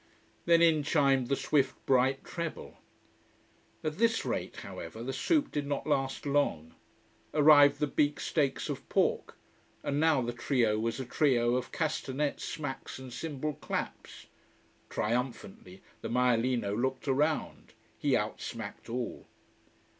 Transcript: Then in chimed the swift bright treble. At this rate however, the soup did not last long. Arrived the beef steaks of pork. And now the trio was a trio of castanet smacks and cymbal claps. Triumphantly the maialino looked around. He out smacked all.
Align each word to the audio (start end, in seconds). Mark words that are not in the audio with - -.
Then 0.45 0.63
in 0.63 0.81
chimed 0.81 1.27
the 1.27 1.35
swift 1.35 1.75
bright 1.85 2.23
treble. 2.23 2.77
At 3.83 3.99
this 3.99 4.25
rate 4.25 4.55
however, 4.65 5.03
the 5.03 5.13
soup 5.13 5.51
did 5.51 5.67
not 5.67 5.85
last 5.85 6.25
long. 6.25 6.73
Arrived 7.35 7.79
the 7.79 7.85
beef 7.85 8.19
steaks 8.19 8.67
of 8.67 8.89
pork. 8.89 9.37
And 9.83 9.99
now 9.99 10.23
the 10.23 10.33
trio 10.33 10.79
was 10.79 10.99
a 10.99 11.05
trio 11.05 11.53
of 11.53 11.71
castanet 11.71 12.39
smacks 12.39 12.97
and 12.97 13.13
cymbal 13.13 13.53
claps. 13.53 14.25
Triumphantly 14.89 15.83
the 16.01 16.09
maialino 16.09 16.73
looked 16.75 17.07
around. 17.07 17.73
He 17.95 18.17
out 18.17 18.41
smacked 18.41 18.89
all. 18.89 19.27